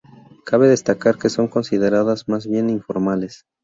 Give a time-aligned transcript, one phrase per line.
[0.45, 3.45] Cabe destacar que son consideradas más bien informales.